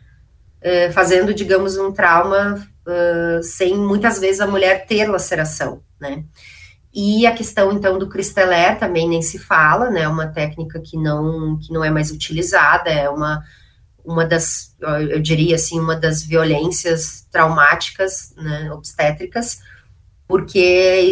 é, 0.61 0.91
fazendo, 0.93 1.33
digamos, 1.33 1.79
um 1.79 1.91
trauma 1.91 2.55
uh, 2.87 3.43
sem 3.43 3.77
muitas 3.77 4.19
vezes 4.19 4.41
a 4.41 4.47
mulher 4.47 4.87
ter 4.87 5.07
laceração, 5.07 5.81
né? 6.01 6.25
E 6.93 7.27
a 7.27 7.33
questão 7.33 7.73
então 7.73 7.99
do 7.99 8.09
cristeler 8.09 8.79
também 8.79 9.09
nem 9.09 9.21
se 9.21 9.39
fala, 9.39 9.91
né? 9.91 10.03
É 10.03 10.09
uma 10.09 10.27
técnica 10.27 10.81
que 10.81 10.97
não 10.97 11.59
que 11.59 11.73
não 11.73 11.85
é 11.85 11.91
mais 11.91 12.11
utilizada, 12.11 12.91
é 12.91 13.09
uma 13.09 13.43
uma 14.05 14.25
das, 14.25 14.77
eu 15.11 15.21
diria 15.21 15.57
assim, 15.57 15.81
uma 15.81 15.97
das 15.97 16.23
violências 16.23 17.27
traumáticas, 17.31 18.33
né, 18.37 18.71
obstétricas, 18.73 19.59
porque 20.29 20.61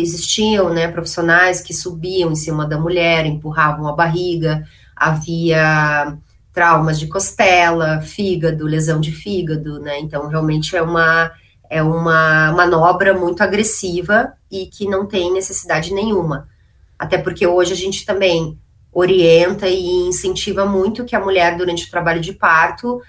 existiam, 0.01 0.73
né, 0.73 0.87
profissionais 0.87 1.61
que 1.61 1.75
subiam 1.75 2.31
em 2.31 2.37
cima 2.37 2.65
da 2.65 2.79
mulher, 2.79 3.27
empurravam 3.27 3.89
a 3.89 3.93
barriga, 3.93 4.65
havia 4.97 6.17
traumas 6.53 7.01
de 7.01 7.09
costela, 7.09 8.01
fígado, 8.01 8.65
lesão 8.65 9.01
de 9.01 9.11
fígado, 9.11 9.81
né? 9.81 9.99
Então, 9.99 10.29
realmente 10.29 10.77
é 10.77 10.83
uma, 10.83 11.33
é 11.69 11.83
uma 11.83 12.53
manobra 12.53 13.13
muito 13.13 13.43
agressiva 13.43 14.33
e 14.51 14.67
que 14.67 14.87
não 14.87 15.05
tem 15.05 15.33
necessidade 15.33 15.93
nenhuma. 15.93 16.49
Até 16.97 17.19
porque 17.19 17.45
hoje 17.45 17.73
a 17.73 17.77
gente 17.77 18.07
também 18.07 18.57
orienta 18.93 19.67
e 19.67 20.07
incentiva 20.07 20.65
muito 20.65 21.05
que 21.05 21.17
a 21.17 21.21
mulher, 21.21 21.57
durante 21.57 21.87
o 21.87 21.91
trabalho 21.91 22.21
de 22.21 22.33
parto, 22.33 23.03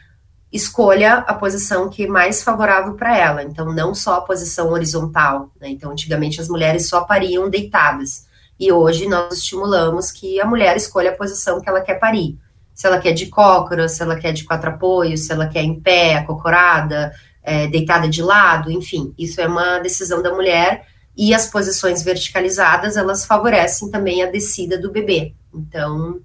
escolha 0.51 1.17
a 1.17 1.33
posição 1.35 1.89
que 1.89 2.05
é 2.05 2.07
mais 2.07 2.43
favorável 2.43 2.95
para 2.95 3.15
ela. 3.15 3.43
Então, 3.43 3.71
não 3.71 3.93
só 3.93 4.15
a 4.15 4.21
posição 4.21 4.71
horizontal. 4.71 5.51
Né? 5.61 5.69
Então, 5.69 5.91
antigamente 5.91 6.41
as 6.41 6.49
mulheres 6.49 6.87
só 6.89 7.01
pariam 7.01 7.47
deitadas. 7.47 8.25
E 8.59 8.71
hoje 8.71 9.07
nós 9.07 9.39
estimulamos 9.39 10.11
que 10.11 10.39
a 10.39 10.45
mulher 10.45 10.77
escolha 10.77 11.11
a 11.11 11.15
posição 11.15 11.61
que 11.61 11.69
ela 11.69 11.81
quer 11.81 11.99
parir. 11.99 12.37
Se 12.73 12.87
ela 12.87 12.99
quer 12.99 13.13
de 13.13 13.27
cócora, 13.27 13.87
se 13.87 14.01
ela 14.01 14.15
quer 14.17 14.33
de 14.33 14.43
quatro 14.43 14.69
apoios, 14.69 15.21
se 15.21 15.31
ela 15.31 15.47
quer 15.47 15.63
em 15.63 15.79
pé, 15.79 16.15
acocorada, 16.15 17.11
é, 17.43 17.67
deitada 17.67 18.09
de 18.09 18.21
lado, 18.21 18.71
enfim, 18.71 19.13
isso 19.17 19.39
é 19.39 19.47
uma 19.47 19.79
decisão 19.79 20.21
da 20.21 20.33
mulher 20.33 20.85
e 21.17 21.33
as 21.33 21.47
posições 21.47 22.03
verticalizadas, 22.03 22.97
elas 22.97 23.25
favorecem 23.25 23.89
também 23.89 24.21
a 24.21 24.29
descida 24.29 24.77
do 24.77 24.91
bebê. 24.91 25.33
Então, 25.53 26.19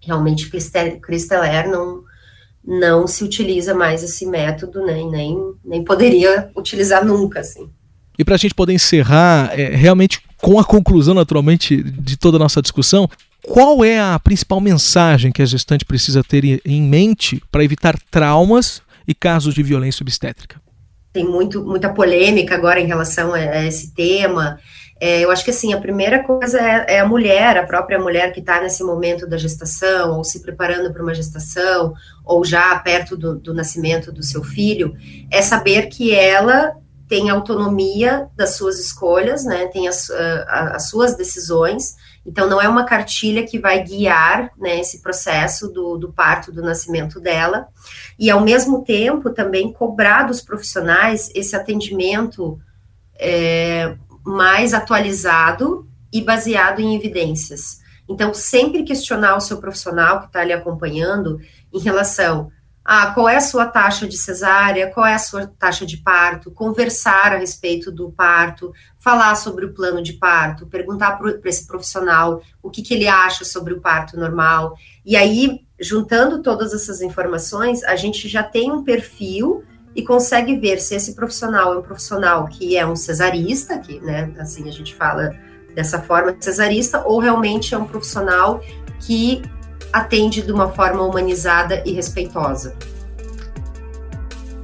realmente, 0.00 0.50
Cristeler 0.50 1.70
não, 1.70 2.02
não 2.64 3.06
se 3.06 3.22
utiliza 3.22 3.72
mais 3.74 4.02
esse 4.02 4.26
método, 4.26 4.84
né, 4.84 5.04
nem, 5.04 5.54
nem 5.64 5.84
poderia 5.84 6.50
utilizar 6.56 7.04
nunca, 7.04 7.40
assim. 7.40 7.70
E 8.18 8.24
para 8.24 8.34
a 8.34 8.38
gente 8.38 8.54
poder 8.54 8.72
encerrar, 8.72 9.50
é, 9.58 9.74
realmente 9.74 10.20
com 10.40 10.58
a 10.58 10.64
conclusão, 10.64 11.14
naturalmente, 11.14 11.82
de 11.82 12.16
toda 12.16 12.36
a 12.36 12.40
nossa 12.40 12.60
discussão, 12.60 13.08
qual 13.42 13.84
é 13.84 13.98
a 13.98 14.18
principal 14.18 14.60
mensagem 14.60 15.30
que 15.30 15.42
a 15.42 15.46
gestante 15.46 15.84
precisa 15.84 16.22
ter 16.22 16.60
em 16.64 16.82
mente 16.82 17.42
para 17.50 17.64
evitar 17.64 17.96
traumas 18.10 18.82
e 19.06 19.14
casos 19.14 19.54
de 19.54 19.62
violência 19.62 20.02
obstétrica? 20.02 20.60
Tem 21.12 21.24
muito, 21.24 21.64
muita 21.64 21.88
polêmica 21.88 22.54
agora 22.54 22.80
em 22.80 22.86
relação 22.86 23.32
a, 23.32 23.38
a 23.38 23.66
esse 23.66 23.94
tema. 23.94 24.58
É, 25.00 25.20
eu 25.20 25.30
acho 25.30 25.44
que 25.44 25.50
assim, 25.50 25.72
a 25.72 25.80
primeira 25.80 26.22
coisa 26.24 26.58
é, 26.58 26.96
é 26.96 27.00
a 27.00 27.06
mulher, 27.06 27.56
a 27.56 27.64
própria 27.64 27.98
mulher 27.98 28.32
que 28.32 28.40
está 28.40 28.60
nesse 28.60 28.82
momento 28.82 29.26
da 29.26 29.36
gestação, 29.36 30.16
ou 30.16 30.24
se 30.24 30.40
preparando 30.42 30.92
para 30.92 31.02
uma 31.02 31.14
gestação, 31.14 31.94
ou 32.24 32.44
já 32.44 32.76
perto 32.80 33.16
do, 33.16 33.36
do 33.38 33.54
nascimento 33.54 34.10
do 34.10 34.22
seu 34.22 34.42
filho, 34.42 34.94
é 35.30 35.40
saber 35.40 35.86
que 35.86 36.14
ela 36.14 36.74
tem 37.08 37.30
autonomia 37.30 38.28
das 38.34 38.56
suas 38.56 38.80
escolhas, 38.80 39.44
né, 39.44 39.66
tem 39.68 39.86
as, 39.86 40.10
as 40.10 40.88
suas 40.88 41.16
decisões, 41.16 41.94
então 42.24 42.48
não 42.48 42.60
é 42.60 42.68
uma 42.68 42.84
cartilha 42.84 43.46
que 43.46 43.58
vai 43.58 43.82
guiar 43.84 44.50
né, 44.58 44.80
esse 44.80 45.00
processo 45.00 45.68
do, 45.68 45.96
do 45.96 46.12
parto, 46.12 46.50
do 46.50 46.62
nascimento 46.62 47.20
dela, 47.20 47.68
e 48.18 48.28
ao 48.28 48.40
mesmo 48.40 48.82
tempo 48.82 49.30
também 49.30 49.72
cobrar 49.72 50.24
dos 50.24 50.40
profissionais 50.40 51.30
esse 51.34 51.54
atendimento 51.54 52.58
é, 53.14 53.96
mais 54.24 54.74
atualizado 54.74 55.88
e 56.12 56.20
baseado 56.20 56.80
em 56.80 56.96
evidências. 56.96 57.80
Então, 58.08 58.32
sempre 58.32 58.84
questionar 58.84 59.36
o 59.36 59.40
seu 59.40 59.58
profissional 59.58 60.20
que 60.20 60.26
está 60.26 60.40
ali 60.40 60.52
acompanhando 60.52 61.40
em 61.72 61.78
relação 61.78 62.50
a 62.88 63.10
qual 63.10 63.28
é 63.28 63.34
a 63.34 63.40
sua 63.40 63.66
taxa 63.66 64.06
de 64.06 64.16
cesárea, 64.16 64.88
qual 64.92 65.04
é 65.04 65.14
a 65.14 65.18
sua 65.18 65.48
taxa 65.58 65.84
de 65.84 65.96
parto, 65.96 66.52
conversar 66.52 67.32
a 67.32 67.38
respeito 67.38 67.90
do 67.90 68.12
parto, 68.12 68.72
falar 69.00 69.34
sobre 69.34 69.66
o 69.66 69.74
plano 69.74 70.00
de 70.00 70.12
parto, 70.12 70.68
perguntar 70.68 71.18
para 71.18 71.36
esse 71.46 71.66
profissional 71.66 72.40
o 72.62 72.70
que, 72.70 72.82
que 72.82 72.94
ele 72.94 73.08
acha 73.08 73.44
sobre 73.44 73.74
o 73.74 73.80
parto 73.80 74.16
normal. 74.16 74.76
E 75.04 75.16
aí, 75.16 75.66
juntando 75.80 76.40
todas 76.40 76.72
essas 76.72 77.02
informações, 77.02 77.82
a 77.82 77.96
gente 77.96 78.28
já 78.28 78.44
tem 78.44 78.70
um 78.70 78.84
perfil 78.84 79.64
e 79.92 80.04
consegue 80.04 80.56
ver 80.56 80.78
se 80.78 80.94
esse 80.94 81.16
profissional 81.16 81.74
é 81.74 81.78
um 81.78 81.82
profissional 81.82 82.46
que 82.46 82.76
é 82.76 82.86
um 82.86 82.94
cesarista, 82.94 83.80
que, 83.80 83.98
né, 83.98 84.32
assim 84.38 84.68
a 84.68 84.72
gente 84.72 84.94
fala 84.94 85.34
dessa 85.74 86.00
forma, 86.00 86.36
cesarista, 86.38 87.02
ou 87.04 87.18
realmente 87.18 87.74
é 87.74 87.78
um 87.78 87.84
profissional 87.84 88.60
que 89.00 89.42
atende 89.96 90.42
de 90.42 90.52
uma 90.52 90.68
forma 90.68 91.02
humanizada 91.02 91.82
e 91.86 91.92
respeitosa. 91.92 92.76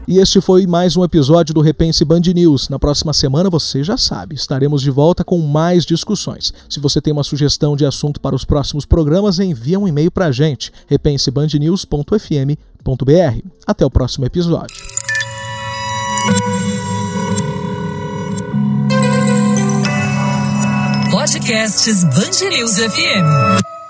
E 0.06 0.18
este 0.18 0.42
foi 0.42 0.66
mais 0.66 0.94
um 0.94 1.04
episódio 1.04 1.54
do 1.54 1.62
Repense 1.62 2.04
Band 2.04 2.20
News. 2.34 2.68
Na 2.68 2.78
próxima 2.78 3.14
semana, 3.14 3.48
você 3.48 3.82
já 3.82 3.96
sabe, 3.96 4.34
estaremos 4.34 4.82
de 4.82 4.90
volta 4.90 5.24
com 5.24 5.38
mais 5.38 5.86
discussões. 5.86 6.52
Se 6.68 6.78
você 6.80 7.00
tem 7.00 7.14
uma 7.14 7.22
sugestão 7.22 7.74
de 7.74 7.86
assunto 7.86 8.20
para 8.20 8.34
os 8.34 8.44
próximos 8.44 8.84
programas, 8.84 9.38
envie 9.38 9.76
um 9.76 9.88
e-mail 9.88 10.10
para 10.10 10.26
a 10.26 10.32
gente, 10.32 10.70
repensebandnews.fm.br. 10.86 13.48
Até 13.66 13.86
o 13.86 13.90
próximo 13.90 14.26
episódio. 14.26 14.76
Podcasts 21.10 22.04
Band 22.04 22.50
News 22.50 22.76
FM. 22.76 23.81